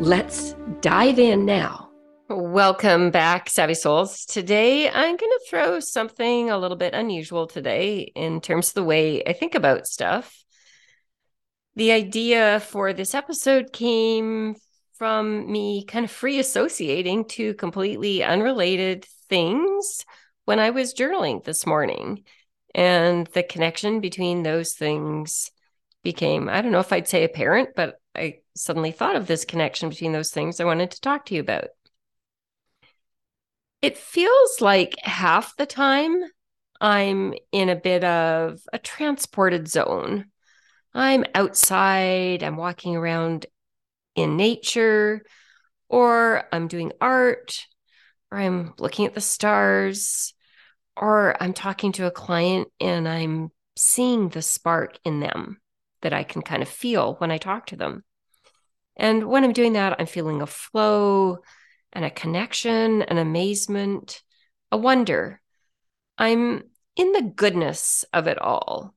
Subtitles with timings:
[0.00, 1.88] Let's dive in now.
[2.28, 4.24] Welcome back, Savvy Souls.
[4.26, 8.84] Today, I'm going to throw something a little bit unusual today in terms of the
[8.84, 10.44] way I think about stuff.
[11.76, 14.56] The idea for this episode came
[14.94, 20.04] from me kind of free associating two completely unrelated things
[20.44, 22.24] when I was journaling this morning.
[22.74, 25.50] And the connection between those things
[26.02, 29.88] became, I don't know if I'd say apparent, but I suddenly thought of this connection
[29.88, 31.68] between those things I wanted to talk to you about.
[33.82, 36.22] It feels like half the time
[36.80, 40.26] I'm in a bit of a transported zone.
[40.94, 43.46] I'm outside, I'm walking around
[44.14, 45.22] in nature,
[45.88, 47.66] or I'm doing art,
[48.30, 50.34] or I'm looking at the stars,
[50.96, 55.60] or I'm talking to a client and I'm seeing the spark in them
[56.02, 58.04] that I can kind of feel when I talk to them.
[58.96, 61.38] And when I'm doing that, I'm feeling a flow
[61.92, 64.22] and a connection, an amazement,
[64.70, 65.40] a wonder.
[66.18, 66.62] I'm
[66.96, 68.94] in the goodness of it all.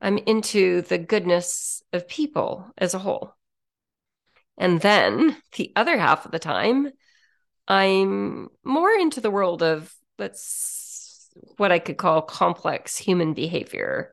[0.00, 3.34] I'm into the goodness of people as a whole.
[4.56, 6.90] And then the other half of the time,
[7.66, 14.12] I'm more into the world of that's what I could call complex human behavior,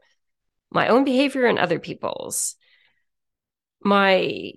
[0.72, 2.56] my own behavior and other people's.
[3.82, 4.54] My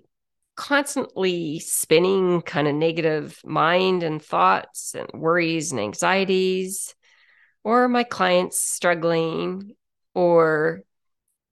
[0.59, 6.93] constantly spinning kind of negative mind and thoughts and worries and anxieties,
[7.63, 9.73] or my clients struggling,
[10.13, 10.81] or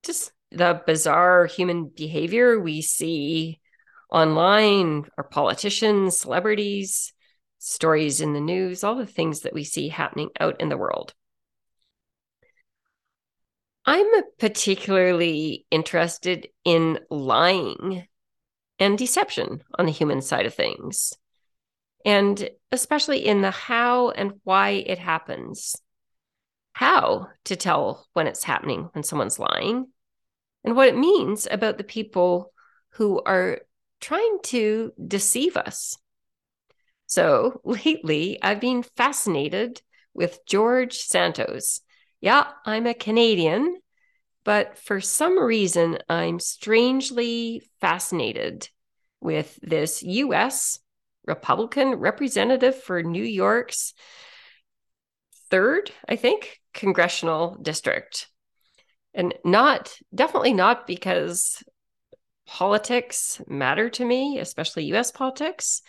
[0.03, 3.61] just the bizarre human behavior we see
[4.11, 7.13] online, or politicians, celebrities,
[7.59, 11.13] stories in the news, all the things that we see happening out in the world.
[13.85, 14.05] I'm
[14.37, 18.05] particularly interested in lying
[18.79, 21.13] and deception on the human side of things,
[22.05, 25.75] and especially in the how and why it happens.
[26.73, 29.87] How to tell when it's happening when someone's lying,
[30.63, 32.53] and what it means about the people
[32.91, 33.61] who are
[33.99, 35.97] trying to deceive us.
[37.07, 39.81] So lately, I've been fascinated
[40.13, 41.81] with George Santos.
[42.21, 43.77] Yeah, I'm a Canadian,
[44.47, 48.69] but for some reason, I'm strangely fascinated
[49.19, 50.79] with this US
[51.25, 53.93] Republican representative for New York's
[55.51, 58.29] third, I think, congressional district.
[59.13, 61.61] And not, definitely not because
[62.45, 65.81] politics matter to me, especially US politics.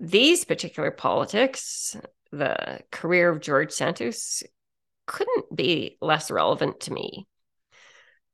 [0.00, 1.98] These particular politics,
[2.32, 4.42] the career of George Santos,
[5.06, 7.26] couldn't be less relevant to me.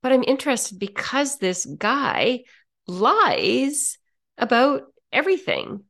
[0.03, 2.45] But I'm interested because this guy
[2.87, 3.99] lies
[4.39, 5.85] about everything.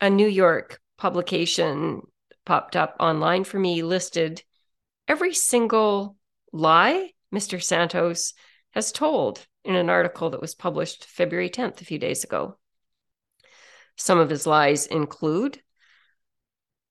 [0.00, 2.02] A New York publication
[2.44, 4.42] popped up online for me, listed
[5.06, 6.16] every single
[6.52, 7.62] lie Mr.
[7.62, 8.34] Santos
[8.70, 12.56] has told in an article that was published February 10th, a few days ago.
[13.96, 15.62] Some of his lies include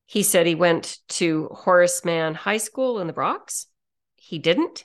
[0.06, 3.68] he said he went to Horace Mann High School in the Bronx.
[4.18, 4.84] He didn't.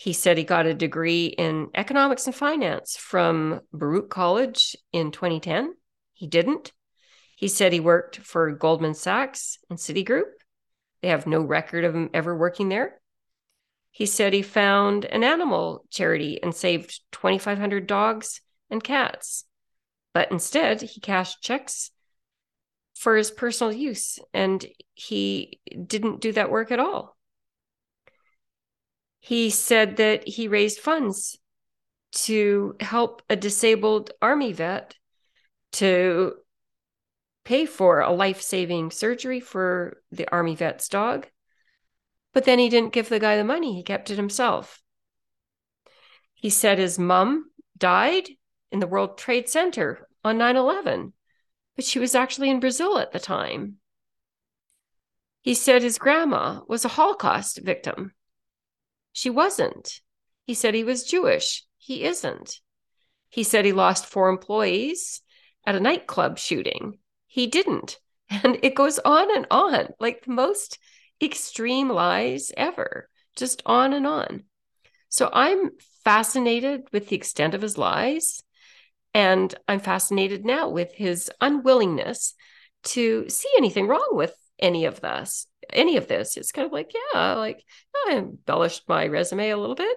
[0.00, 5.74] He said he got a degree in economics and finance from Baruch College in 2010.
[6.14, 6.72] He didn't.
[7.36, 10.30] He said he worked for Goldman Sachs and Citigroup.
[11.02, 12.98] They have no record of him ever working there.
[13.90, 18.40] He said he found an animal charity and saved 2,500 dogs
[18.70, 19.44] and cats.
[20.14, 21.90] But instead, he cashed checks
[22.94, 24.64] for his personal use and
[24.94, 27.18] he didn't do that work at all
[29.20, 31.38] he said that he raised funds
[32.12, 34.96] to help a disabled army vet
[35.72, 36.34] to
[37.44, 41.28] pay for a life-saving surgery for the army vet's dog.
[42.32, 43.74] But then he didn't give the guy the money.
[43.74, 44.82] He kept it himself.
[46.34, 48.28] He said his mom died
[48.72, 51.12] in the world trade center on 9-11
[51.76, 53.76] but she was actually in brazil at the time.
[55.40, 58.12] He said his grandma was a holocaust victim
[59.12, 60.00] she wasn't.
[60.46, 61.64] He said he was Jewish.
[61.78, 62.60] He isn't.
[63.28, 65.22] He said he lost four employees
[65.66, 66.98] at a nightclub shooting.
[67.26, 67.98] he didn't.
[68.44, 70.78] And it goes on and on, like the most
[71.20, 74.44] extreme lies ever, just on and on.
[75.08, 75.70] So I'm
[76.04, 78.42] fascinated with the extent of his lies.
[79.12, 82.34] And I'm fascinated now with his unwillingness
[82.84, 85.46] to see anything wrong with any of this.
[85.72, 86.36] Any of this.
[86.36, 87.64] It's kind of like, yeah, like
[88.06, 89.96] I embellished my resume a little bit.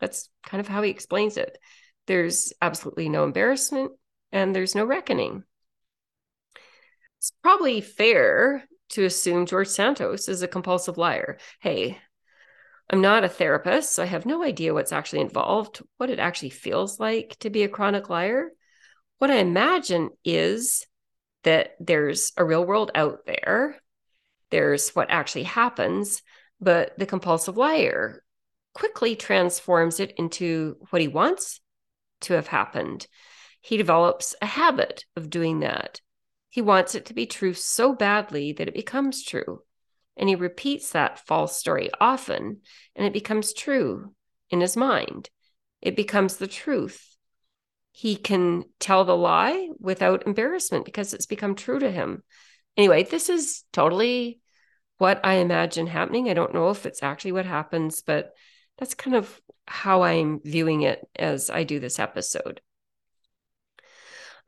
[0.00, 1.58] That's kind of how he explains it.
[2.06, 3.92] There's absolutely no embarrassment
[4.32, 5.44] and there's no reckoning.
[7.18, 11.38] It's probably fair to assume George Santos is a compulsive liar.
[11.60, 11.98] Hey,
[12.88, 16.50] I'm not a therapist, so I have no idea what's actually involved, what it actually
[16.50, 18.50] feels like to be a chronic liar.
[19.18, 20.86] What I imagine is
[21.44, 23.76] that there's a real world out there,
[24.50, 26.22] there's what actually happens,
[26.60, 28.22] but the compulsive liar
[28.74, 31.60] quickly transforms it into what he wants
[32.22, 33.06] to have happened.
[33.60, 36.00] He develops a habit of doing that.
[36.48, 39.62] He wants it to be true so badly that it becomes true.
[40.16, 42.60] And he repeats that false story often,
[42.96, 44.14] and it becomes true
[44.50, 45.30] in his mind.
[45.80, 47.16] It becomes the truth.
[47.92, 52.22] He can tell the lie without embarrassment because it's become true to him.
[52.76, 54.40] Anyway, this is totally
[54.98, 56.28] what I imagine happening.
[56.28, 58.32] I don't know if it's actually what happens, but
[58.78, 62.60] that's kind of how I'm viewing it as I do this episode.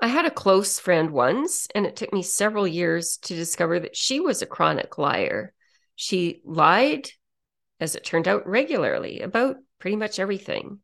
[0.00, 3.96] I had a close friend once, and it took me several years to discover that
[3.96, 5.54] she was a chronic liar.
[5.94, 7.08] She lied,
[7.78, 10.80] as it turned out, regularly about pretty much everything.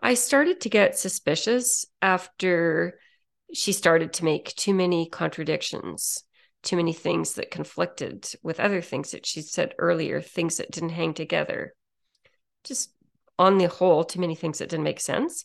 [0.00, 2.98] I started to get suspicious after
[3.54, 6.22] she started to make too many contradictions,
[6.62, 10.90] too many things that conflicted with other things that she said earlier, things that didn't
[10.90, 11.74] hang together.
[12.64, 12.92] Just
[13.38, 15.44] on the whole, too many things that didn't make sense.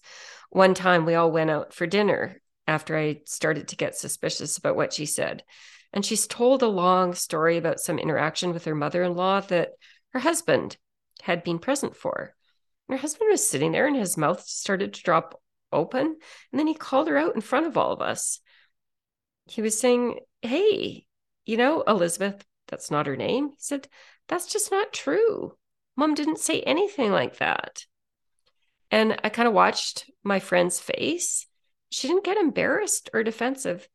[0.50, 4.76] One time we all went out for dinner after I started to get suspicious about
[4.76, 5.44] what she said.
[5.94, 9.72] And she's told a long story about some interaction with her mother in law that
[10.14, 10.78] her husband
[11.22, 12.34] had been present for.
[12.88, 15.42] And her husband was sitting there and his mouth started to drop
[15.72, 16.06] open.
[16.52, 18.40] And then he called her out in front of all of us.
[19.48, 21.06] He was saying, Hey,
[21.46, 23.50] you know, Elizabeth, that's not her name.
[23.50, 23.88] He said,
[24.28, 25.58] That's just not true.
[25.96, 27.86] Mom didn't say anything like that.
[28.90, 31.48] And I kind of watched my friend's face
[31.92, 33.88] she didn't get embarrassed or defensive.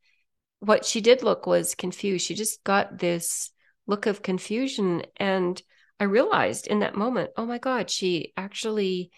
[0.60, 2.26] What she did look was confused.
[2.26, 3.50] She just got this
[3.86, 5.02] look of confusion.
[5.16, 5.60] And
[5.98, 9.10] I realized in that moment, oh my God, she actually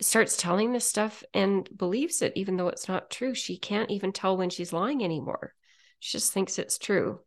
[0.00, 3.34] starts telling this stuff and believes it, even though it's not true.
[3.34, 5.54] She can't even tell when she's lying anymore.
[5.98, 7.20] She just thinks it's true.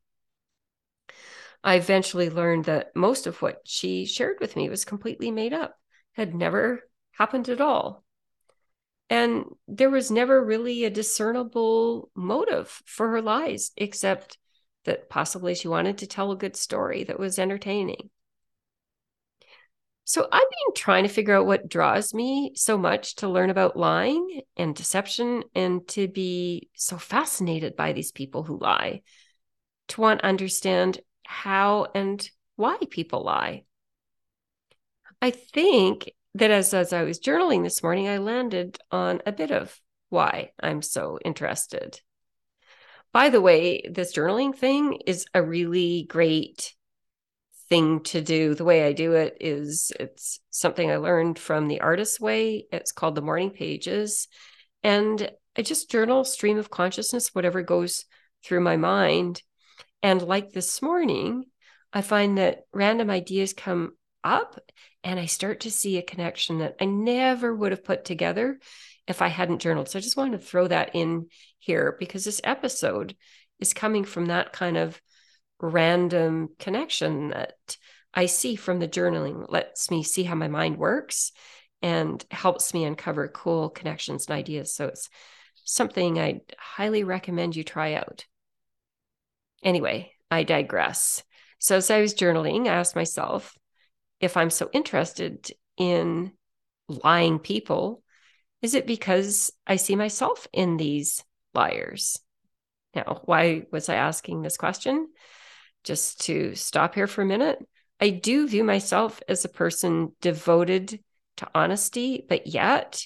[1.63, 5.77] I eventually learned that most of what she shared with me was completely made up,
[6.13, 8.03] had never happened at all.
[9.09, 14.37] And there was never really a discernible motive for her lies, except
[14.85, 18.09] that possibly she wanted to tell a good story that was entertaining.
[20.09, 23.77] So I've been trying to figure out what draws me so much to learn about
[23.77, 29.03] lying and deception and to be so fascinated by these people who lie,
[29.89, 33.65] to want to understand how and why people lie.
[35.21, 39.51] I think that as, as I was journaling this morning, I landed on a bit
[39.51, 39.79] of
[40.09, 42.01] why I'm so interested.
[43.13, 46.73] By the way, this journaling thing is a really great
[47.69, 48.55] thing to do.
[48.55, 52.65] The way I do it is it's something I learned from the artist way.
[52.71, 54.27] It's called the morning pages.
[54.83, 58.05] And I just journal stream of consciousness, whatever goes
[58.43, 59.41] through my mind.
[60.01, 61.45] And like this morning,
[61.91, 64.59] I find that random ideas come up
[65.03, 68.59] and I start to see a connection that I never would have put together
[69.07, 69.89] if I hadn't journaled.
[69.89, 73.15] So I just wanted to throw that in here because this episode
[73.59, 75.01] is coming from that kind of
[75.59, 77.77] random connection that
[78.13, 81.31] I see from the journaling, lets me see how my mind works
[81.81, 84.73] and helps me uncover cool connections and ideas.
[84.73, 85.09] So it's
[85.63, 88.25] something I highly recommend you try out.
[89.63, 91.23] Anyway, I digress.
[91.59, 93.55] So as I was journaling, I asked myself,
[94.19, 96.31] if I'm so interested in
[96.87, 98.03] lying people,
[98.61, 101.23] is it because I see myself in these
[101.53, 102.19] liars?
[102.95, 105.07] Now, why was I asking this question?
[105.83, 107.59] Just to stop here for a minute.
[107.99, 110.99] I do view myself as a person devoted
[111.37, 113.05] to honesty, but yet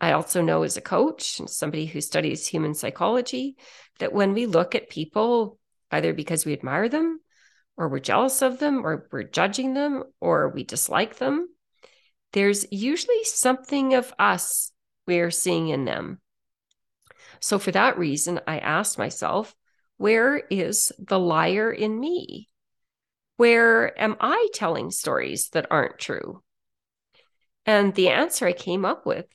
[0.00, 3.56] I also know as a coach, and somebody who studies human psychology,
[3.98, 5.58] that when we look at people,
[5.90, 7.20] either because we admire them
[7.76, 11.48] or we're jealous of them or we're judging them or we dislike them,
[12.32, 14.72] there's usually something of us
[15.06, 16.20] we're seeing in them.
[17.40, 19.54] So, for that reason, I asked myself,
[19.98, 22.48] Where is the liar in me?
[23.36, 26.42] Where am I telling stories that aren't true?
[27.66, 29.26] And the answer I came up with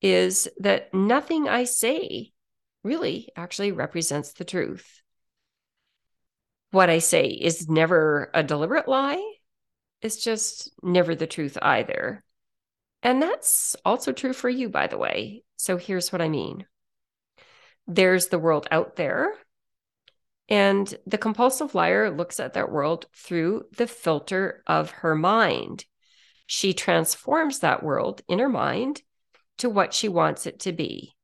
[0.00, 2.32] is that nothing I say
[2.84, 5.02] really actually represents the truth.
[6.70, 9.22] What I say is never a deliberate lie,
[10.02, 12.22] it's just never the truth either.
[13.02, 15.42] And that's also true for you, by the way.
[15.56, 16.66] So here's what I mean
[17.86, 19.32] there's the world out there.
[20.48, 25.84] And the compulsive liar looks at that world through the filter of her mind.
[26.46, 29.02] She transforms that world in her mind
[29.58, 31.16] to what she wants it to be.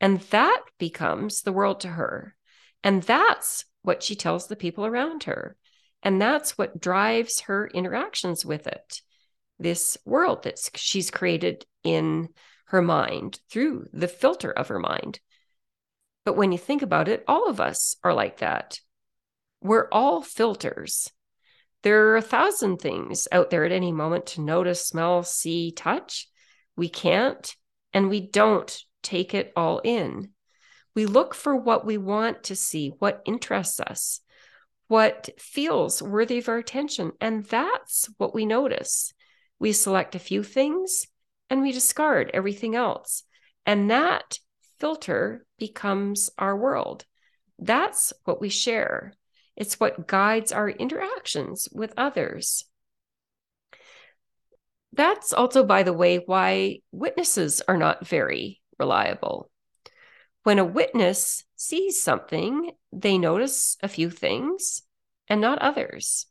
[0.00, 2.36] And that becomes the world to her.
[2.84, 5.56] And that's what she tells the people around her.
[6.02, 9.00] And that's what drives her interactions with it
[9.58, 12.28] this world that she's created in
[12.66, 15.20] her mind through the filter of her mind.
[16.28, 18.80] But when you think about it, all of us are like that.
[19.62, 21.10] We're all filters.
[21.82, 26.28] There are a thousand things out there at any moment to notice, smell, see, touch.
[26.76, 27.50] We can't
[27.94, 30.32] and we don't take it all in.
[30.94, 34.20] We look for what we want to see, what interests us,
[34.86, 37.12] what feels worthy of our attention.
[37.22, 39.14] And that's what we notice.
[39.58, 41.06] We select a few things
[41.48, 43.22] and we discard everything else.
[43.64, 44.40] And that
[44.78, 47.04] filter becomes our world.
[47.58, 49.12] That's what we share.
[49.56, 52.64] It's what guides our interactions with others.
[54.92, 59.50] That's also, by the way, why witnesses are not very reliable.
[60.44, 64.82] When a witness sees something, they notice a few things
[65.28, 66.26] and not others.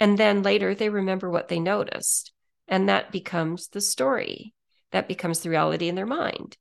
[0.00, 2.32] And then later they remember what they noticed.
[2.66, 4.54] And that becomes the story.
[4.92, 6.56] That becomes the reality in their mind.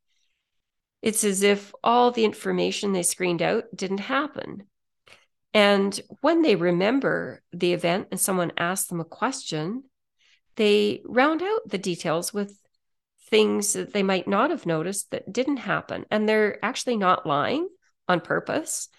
[1.02, 4.64] It's as if all the information they screened out didn't happen.
[5.54, 9.84] And when they remember the event and someone asks them a question,
[10.56, 12.58] they round out the details with
[13.30, 16.06] things that they might not have noticed that didn't happen.
[16.12, 17.68] And they're actually not lying
[18.08, 18.90] on purpose.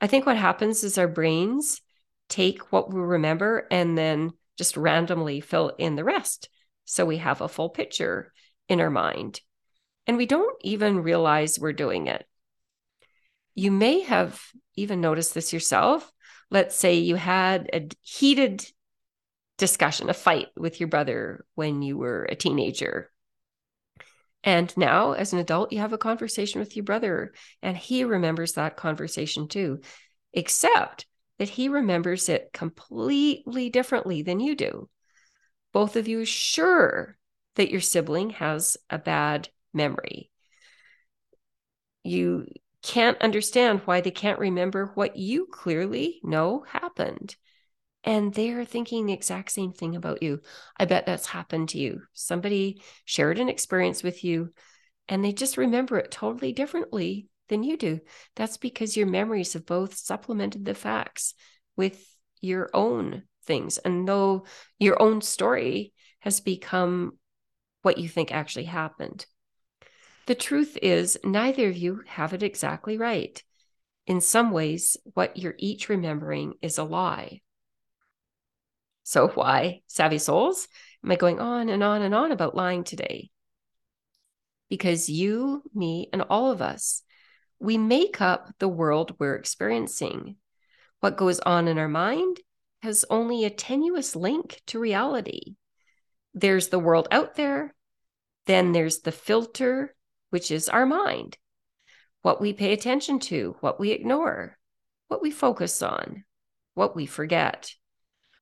[0.00, 1.80] I think what happens is our brains
[2.28, 6.48] take what we remember and then just randomly fill in the rest.
[6.84, 8.32] So we have a full picture
[8.68, 9.40] in our mind.
[10.06, 12.26] And we don't even realize we're doing it.
[13.54, 14.42] You may have
[14.76, 16.10] even noticed this yourself.
[16.50, 18.64] Let's say you had a heated
[19.58, 23.10] discussion, a fight with your brother when you were a teenager.
[24.44, 27.32] And now, as an adult, you have a conversation with your brother,
[27.62, 29.80] and he remembers that conversation too,
[30.32, 31.06] except
[31.38, 34.88] that he remembers it completely differently than you do.
[35.72, 37.16] Both of you are sure
[37.54, 40.30] that your sibling has a bad memory.
[42.04, 42.46] You
[42.82, 47.36] can't understand why they can't remember what you clearly know happened
[48.04, 50.40] and they're thinking the exact same thing about you.
[50.76, 52.02] I bet that's happened to you.
[52.12, 54.52] Somebody shared an experience with you
[55.08, 58.00] and they just remember it totally differently than you do.
[58.34, 61.34] That's because your memories have both supplemented the facts
[61.76, 62.04] with
[62.40, 63.78] your own things.
[63.78, 64.46] And though
[64.78, 67.18] your own story has become
[67.82, 69.26] what you think actually happened,
[70.26, 73.42] the truth is neither of you have it exactly right.
[74.06, 77.40] In some ways, what you're each remembering is a lie.
[79.04, 80.68] So, why, savvy souls,
[81.04, 83.30] am I going on and on and on about lying today?
[84.68, 87.02] Because you, me, and all of us,
[87.58, 90.36] we make up the world we're experiencing.
[91.00, 92.38] What goes on in our mind
[92.82, 95.54] has only a tenuous link to reality.
[96.34, 97.74] There's the world out there,
[98.46, 99.94] then there's the filter,
[100.32, 101.36] which is our mind.
[102.22, 104.56] What we pay attention to, what we ignore,
[105.08, 106.24] what we focus on,
[106.72, 107.70] what we forget.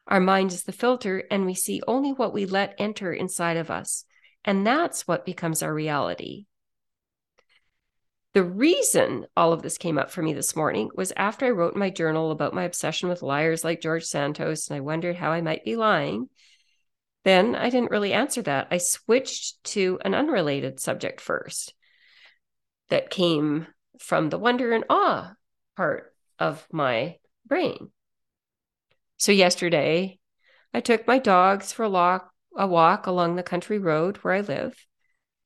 [0.06, 3.72] Our mind is the filter, and we see only what we let enter inside of
[3.72, 4.04] us.
[4.44, 6.46] And that's what becomes our reality.
[8.34, 11.74] The reason all of this came up for me this morning was after I wrote
[11.74, 15.32] in my journal about my obsession with liars like George Santos, and I wondered how
[15.32, 16.28] I might be lying.
[17.24, 18.68] Then I didn't really answer that.
[18.70, 21.74] I switched to an unrelated subject first
[22.90, 23.66] that came
[23.98, 25.34] from the wonder and awe
[25.76, 27.16] part of my
[27.46, 27.90] brain.
[29.16, 30.18] So yesterday,
[30.72, 34.40] I took my dogs for a walk, a walk along the country road where I
[34.40, 34.86] live,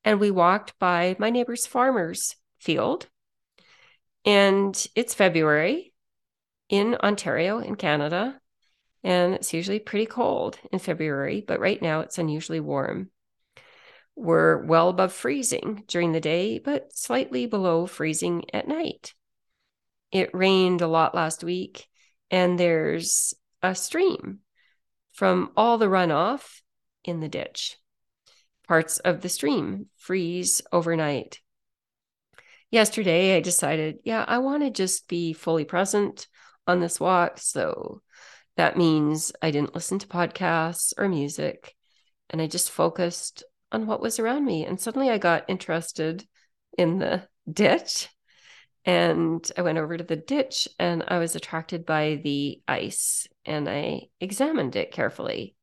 [0.04, 3.08] and we walked by my neighbor's farmer's field.
[4.24, 5.92] And it's February
[6.68, 8.40] in Ontario, in Canada,
[9.02, 13.10] and it's usually pretty cold in February, but right now it's unusually warm.
[14.16, 19.14] We're well above freezing during the day, but slightly below freezing at night.
[20.14, 21.88] it rained a lot last week,
[22.30, 24.38] and there's a stream
[25.12, 26.60] from all the runoff
[27.04, 27.76] in the ditch.
[28.68, 31.40] Parts of the stream freeze overnight.
[32.70, 36.28] Yesterday, I decided, yeah, I want to just be fully present
[36.66, 37.38] on this walk.
[37.38, 38.00] So
[38.56, 41.74] that means I didn't listen to podcasts or music,
[42.30, 43.42] and I just focused
[43.74, 44.64] on what was around me.
[44.64, 46.24] And suddenly I got interested
[46.78, 48.08] in the ditch.
[48.86, 53.68] And I went over to the ditch and I was attracted by the ice and
[53.68, 55.56] I examined it carefully.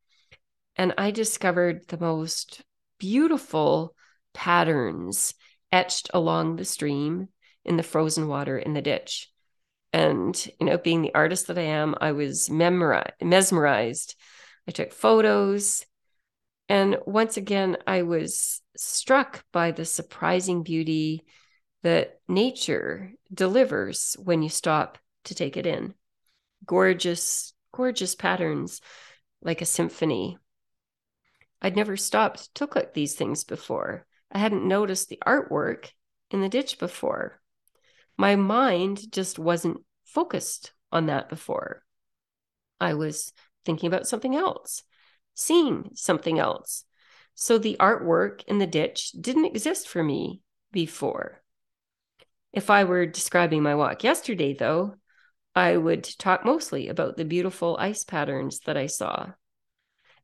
[0.75, 2.62] And I discovered the most
[2.98, 3.96] beautiful
[4.34, 5.34] patterns
[5.72, 7.30] etched along the stream
[7.63, 9.30] in the frozen water in the ditch.
[9.94, 14.15] And, you know, being the artist that I am, I was mesmerized.
[14.68, 15.86] I took photos.
[16.70, 21.25] And once again, I was struck by the surprising beauty
[21.84, 25.94] that nature delivers when you stop to take it in.
[26.65, 28.82] Gorgeous, gorgeous patterns
[29.41, 30.38] like a symphony.
[31.62, 34.06] I'd never stopped to look at these things before.
[34.32, 35.89] I hadn't noticed the artwork
[36.30, 37.41] in the ditch before.
[38.18, 41.84] My mind just wasn't focused on that before.
[42.80, 43.32] I was
[43.65, 44.84] thinking about something else,
[45.34, 46.86] seeing something else.
[47.36, 51.42] So the artwork in the ditch didn't exist for me before.
[52.54, 54.96] If I were describing my walk yesterday, though,
[55.56, 59.32] I would talk mostly about the beautiful ice patterns that I saw.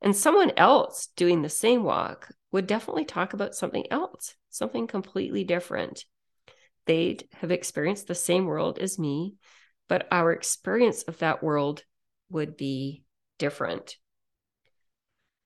[0.02, 5.44] And someone else doing the same walk would definitely talk about something else, something completely
[5.44, 6.06] different.
[6.86, 9.36] They'd have experienced the same world as me,
[9.88, 11.84] but our experience of that world
[12.30, 13.04] would be
[13.38, 13.98] different.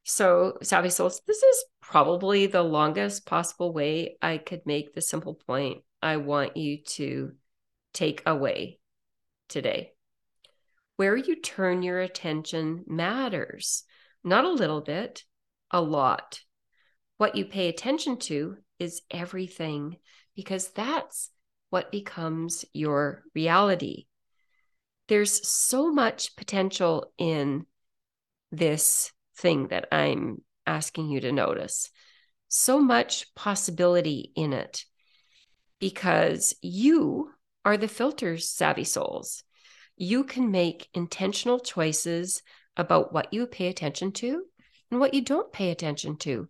[0.04, 5.36] So, Savvy Souls, this is probably the longest possible way I could make the simple
[5.36, 7.34] point I want you to
[7.94, 8.80] take away
[9.48, 9.92] today.
[10.96, 13.84] Where you turn your attention matters,
[14.24, 15.24] not a little bit,
[15.70, 16.42] a lot.
[17.18, 19.98] What you pay attention to is everything
[20.36, 21.30] because that's
[21.70, 24.06] what becomes your reality.
[25.08, 27.66] There's so much potential in
[28.52, 31.90] this thing that I'm asking you to notice.
[32.48, 34.86] So much possibility in it
[35.80, 37.32] because you
[37.66, 39.44] are the filters, savvy souls.
[39.98, 42.42] You can make intentional choices
[42.78, 44.44] about what you pay attention to
[44.90, 46.48] and what you don't pay attention to.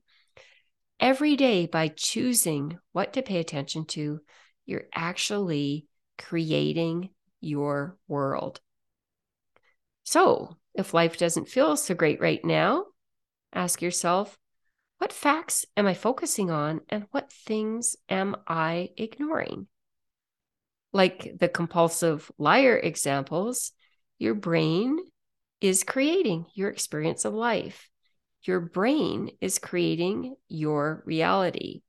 [1.00, 4.20] Every day, by choosing what to pay attention to,
[4.66, 8.60] you're actually creating your world.
[10.04, 12.86] So, if life doesn't feel so great right now,
[13.54, 14.38] ask yourself
[14.98, 19.66] what facts am I focusing on and what things am I ignoring?
[20.94, 23.72] Like the compulsive liar examples,
[24.20, 25.00] your brain
[25.60, 27.90] is creating your experience of life.
[28.44, 31.82] Your brain is creating your reality.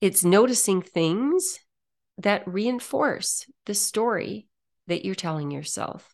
[0.00, 1.58] It's noticing things
[2.18, 4.46] that reinforce the story
[4.86, 6.13] that you're telling yourself.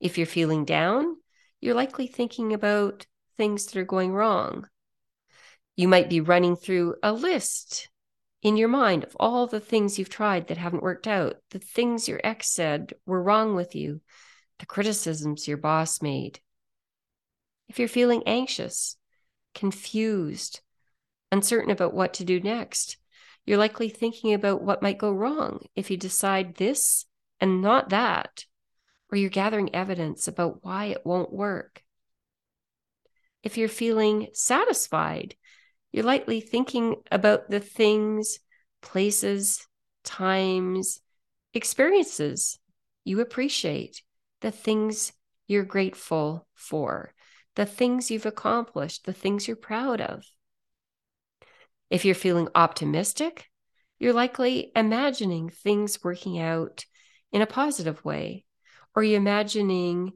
[0.00, 1.16] If you're feeling down,
[1.60, 3.06] you're likely thinking about
[3.36, 4.68] things that are going wrong.
[5.76, 7.88] You might be running through a list
[8.42, 12.08] in your mind of all the things you've tried that haven't worked out, the things
[12.08, 14.00] your ex said were wrong with you,
[14.58, 16.40] the criticisms your boss made.
[17.68, 18.96] If you're feeling anxious,
[19.54, 20.60] confused,
[21.32, 22.96] uncertain about what to do next,
[23.44, 27.06] you're likely thinking about what might go wrong if you decide this
[27.40, 28.44] and not that
[29.10, 31.82] or you're gathering evidence about why it won't work.
[33.42, 35.36] If you're feeling satisfied,
[35.92, 38.38] you're likely thinking about the things,
[38.82, 39.66] places,
[40.04, 41.00] times,
[41.54, 42.58] experiences
[43.04, 44.02] you appreciate,
[44.40, 45.12] the things
[45.46, 47.14] you're grateful for,
[47.56, 50.24] the things you've accomplished, the things you're proud of.
[51.90, 53.46] If you're feeling optimistic,
[53.98, 56.84] you're likely imagining things working out
[57.32, 58.44] in a positive way
[58.98, 60.12] or you imagining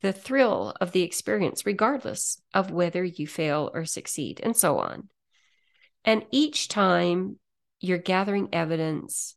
[0.00, 5.10] the thrill of the experience, regardless of whether you fail or succeed, and so on.
[6.02, 7.38] And each time
[7.78, 9.36] you're gathering evidence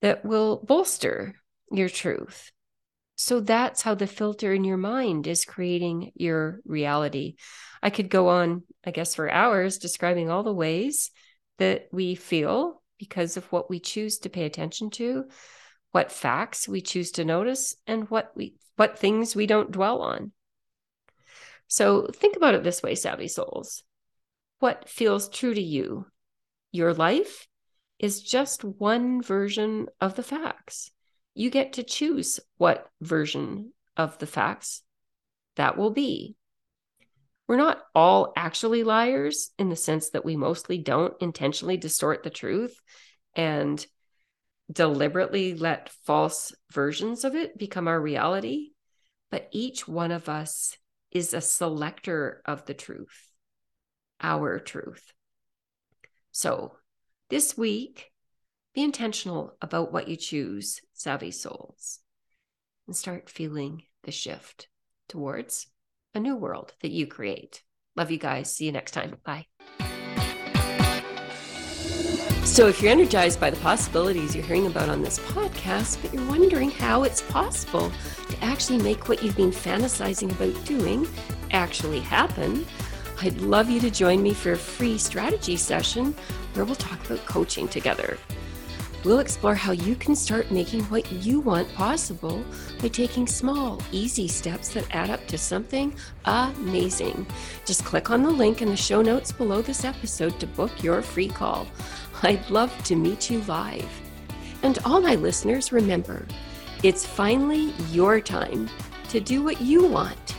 [0.00, 1.34] that will bolster
[1.70, 2.52] your truth.
[3.16, 7.34] So that's how the filter in your mind is creating your reality.
[7.82, 11.10] I could go on, I guess, for hours describing all the ways
[11.58, 15.26] that we feel because of what we choose to pay attention to
[15.98, 20.30] what facts we choose to notice and what we what things we don't dwell on.
[21.66, 23.82] So think about it this way, savvy souls.
[24.60, 26.06] What feels true to you?
[26.70, 27.48] Your life,
[27.98, 30.92] is just one version of the facts.
[31.34, 34.82] You get to choose what version of the facts
[35.56, 36.36] that will be.
[37.48, 42.30] We're not all actually liars in the sense that we mostly don't intentionally distort the
[42.30, 42.80] truth
[43.34, 43.84] and
[44.70, 48.70] deliberately let false versions of it become our reality.
[49.30, 50.76] But each one of us
[51.10, 53.28] is a selector of the truth,
[54.20, 55.12] our truth.
[56.32, 56.76] So
[57.30, 58.10] this week,
[58.74, 62.00] be intentional about what you choose, savvy souls,
[62.86, 64.68] and start feeling the shift
[65.08, 65.66] towards
[66.14, 67.62] a new world that you create.
[67.96, 68.54] Love you guys.
[68.54, 69.16] See you next time.
[69.24, 69.46] Bye.
[72.58, 76.26] So, if you're energized by the possibilities you're hearing about on this podcast, but you're
[76.26, 77.92] wondering how it's possible
[78.30, 81.06] to actually make what you've been fantasizing about doing
[81.52, 82.66] actually happen,
[83.22, 86.16] I'd love you to join me for a free strategy session
[86.54, 88.18] where we'll talk about coaching together.
[89.04, 92.44] We'll explore how you can start making what you want possible
[92.82, 95.94] by taking small, easy steps that add up to something
[96.24, 97.24] amazing.
[97.64, 101.00] Just click on the link in the show notes below this episode to book your
[101.00, 101.68] free call.
[102.22, 103.88] I'd love to meet you live.
[104.62, 106.26] And all my listeners, remember,
[106.82, 108.68] it's finally your time
[109.10, 110.37] to do what you want